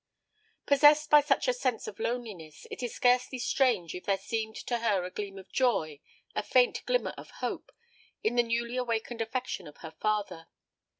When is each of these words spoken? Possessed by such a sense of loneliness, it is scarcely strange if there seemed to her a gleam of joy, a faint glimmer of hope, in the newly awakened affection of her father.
Possessed 0.65 1.11
by 1.11 1.21
such 1.21 1.47
a 1.47 1.53
sense 1.53 1.85
of 1.87 1.99
loneliness, 1.99 2.65
it 2.71 2.81
is 2.81 2.91
scarcely 2.91 3.37
strange 3.37 3.93
if 3.93 4.05
there 4.05 4.17
seemed 4.17 4.55
to 4.55 4.79
her 4.79 5.03
a 5.03 5.11
gleam 5.11 5.37
of 5.37 5.51
joy, 5.51 5.99
a 6.33 6.41
faint 6.41 6.83
glimmer 6.87 7.13
of 7.19 7.29
hope, 7.33 7.71
in 8.23 8.33
the 8.33 8.41
newly 8.41 8.77
awakened 8.77 9.21
affection 9.21 9.67
of 9.67 9.77
her 9.85 9.91
father. 9.91 10.47